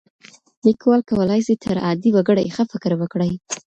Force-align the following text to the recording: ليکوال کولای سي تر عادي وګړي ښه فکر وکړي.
ليکوال 0.65 1.01
کولای 1.09 1.41
سي 1.47 1.53
تر 1.63 1.77
عادي 1.85 2.09
وګړي 2.13 2.53
ښه 2.55 2.63
فکر 2.71 2.91
وکړي. 2.97 3.31